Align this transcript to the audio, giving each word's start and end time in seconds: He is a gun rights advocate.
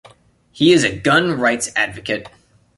He 0.51 0.73
is 0.73 0.83
a 0.83 0.97
gun 0.97 1.39
rights 1.39 1.69
advocate. 1.75 2.27